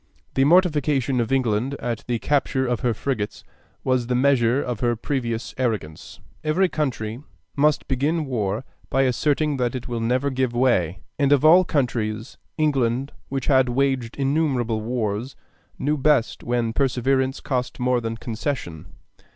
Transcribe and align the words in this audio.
The 0.33 0.45
mortification 0.45 1.19
of 1.21 1.31
England 1.31 1.75
at 1.75 2.03
the 2.07 2.17
capture 2.17 2.65
of 2.65 2.79
her 2.79 2.91
frigates 2.91 3.43
was 3.83 4.07
the 4.07 4.15
measure 4.15 4.59
of 4.59 4.79
her 4.79 4.95
previous 4.95 5.53
arrogance.... 5.59 6.19
Every 6.43 6.69
country 6.69 7.21
must 7.55 7.87
begin 7.87 8.25
war 8.25 8.65
by 8.89 9.03
asserting 9.03 9.57
that 9.57 9.75
it 9.75 9.87
will 9.87 9.99
never 9.99 10.31
give 10.31 10.53
way; 10.53 11.01
and 11.19 11.31
of 11.31 11.45
all 11.45 11.63
countries 11.63 12.39
England, 12.57 13.11
which 13.29 13.45
had 13.45 13.69
waged 13.69 14.17
innumerable 14.17 14.81
wars, 14.81 15.35
knew 15.77 15.97
best 15.97 16.43
when 16.43 16.73
perseverance 16.73 17.39
cost 17.39 17.79
more 17.79 18.01
than 18.01 18.17
concession. 18.17 18.87